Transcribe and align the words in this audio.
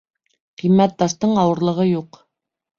Ҡиммәт 0.61 0.97
таштың 1.03 1.37
ауырлығы 1.45 1.89
юҡ. 1.93 2.23